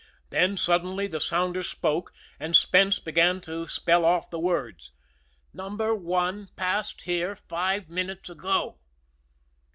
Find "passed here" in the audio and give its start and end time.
6.55-7.35